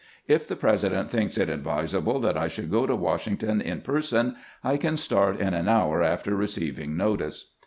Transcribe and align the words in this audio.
If 0.27 0.47
the 0.47 0.55
President 0.55 1.11
thinks 1.11 1.37
it 1.37 1.47
advi 1.47 1.87
sable 1.87 2.19
that 2.21 2.35
I 2.35 2.47
should 2.47 2.71
go 2.71 2.87
to 2.87 2.95
Washington 2.95 3.61
in 3.61 3.81
person, 3.81 4.35
I 4.63 4.77
can 4.77 4.97
start 4.97 5.39
in 5.39 5.53
an 5.53 5.67
hour 5.69 6.01
after 6.01 6.35
receiving 6.35 6.97
notice." 6.97 7.51